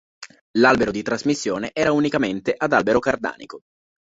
[0.57, 3.61] L'albero di trasmissione era unicamente ad albero cardanico.